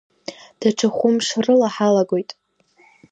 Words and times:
Даҽа 0.59 0.87
хәымш 0.95 1.27
рыла 1.43 1.69
ҳалагоит. 1.75 2.31